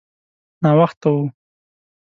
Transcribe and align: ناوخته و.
ناوخته 0.63 1.09
و. 1.17 1.19